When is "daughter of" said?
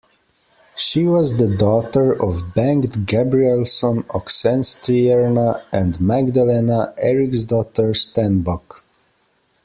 1.55-2.55